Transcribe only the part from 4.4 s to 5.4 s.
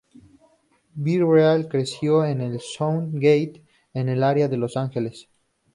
de Los Ángeles.